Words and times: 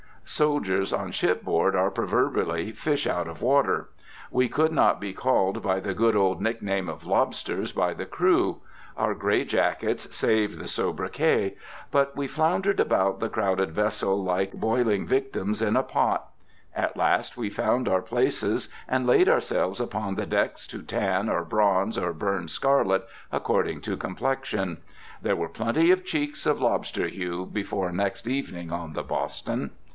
Soldiers 0.25 0.93
on 0.93 1.11
shipboard 1.11 1.75
are 1.75 1.91
proverbially 1.91 2.71
fish 2.71 3.05
out 3.05 3.27
of 3.27 3.41
water. 3.41 3.89
We 4.31 4.47
could 4.47 4.71
not 4.71 4.99
be 5.01 5.11
called 5.11 5.61
by 5.61 5.79
the 5.81 5.93
good 5.93 6.15
old 6.15 6.41
nickname 6.41 6.87
of 6.87 7.05
"lobsters" 7.05 7.73
by 7.73 7.93
the 7.93 8.05
crew. 8.05 8.61
Our 8.97 9.13
gray 9.13 9.43
jackets 9.43 10.15
saved 10.15 10.57
the 10.57 10.67
sobriquet. 10.69 11.57
But 11.91 12.15
we 12.15 12.25
floundered 12.27 12.79
about 12.79 13.19
the 13.19 13.27
crowded 13.29 13.73
vessel 13.73 14.23
like 14.23 14.53
boiling 14.53 15.05
victims 15.05 15.61
in 15.61 15.75
a 15.75 15.83
pot. 15.83 16.29
At 16.73 16.97
last 16.97 17.35
we 17.37 17.49
found 17.49 17.89
our 17.89 18.01
places, 18.01 18.69
and 18.87 19.05
laid 19.05 19.27
ourselves 19.29 19.81
about 19.81 20.15
the 20.15 20.25
decks 20.25 20.65
to 20.67 20.81
tan 20.81 21.27
or 21.29 21.43
bronze 21.43 21.97
or 21.97 22.13
burn 22.13 22.47
scarlet, 22.47 23.05
according 23.33 23.81
to 23.81 23.97
complexion. 23.97 24.77
There 25.21 25.35
were 25.35 25.49
plenty 25.49 25.91
of 25.91 26.05
cheeks 26.05 26.45
of 26.45 26.61
lobster 26.61 27.07
hue 27.09 27.45
before 27.45 27.91
next 27.91 28.27
evening 28.29 28.71
on 28.71 28.93
the 28.93 29.03
Boston. 29.03 29.71